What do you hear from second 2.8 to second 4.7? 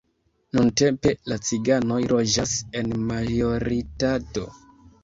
en majoritato.